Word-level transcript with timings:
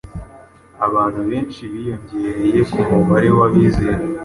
abantu 0.87 1.19
benshi 1.29 1.61
biyongereye 1.71 2.59
ku 2.71 2.77
mubare 2.89 3.29
w’abizera. 3.37 4.03